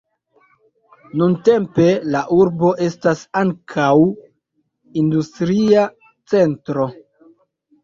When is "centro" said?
6.35-6.91